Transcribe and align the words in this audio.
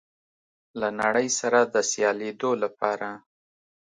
له 0.79 0.87
نړۍ 1.01 1.27
سره 1.39 1.59
د 1.73 1.75
سیالېدو 1.91 2.51
لپاره 2.63 3.09